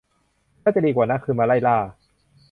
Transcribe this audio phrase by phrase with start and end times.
[0.63, 1.77] น่าจะดีกว่านะ คือมาไล่ล่า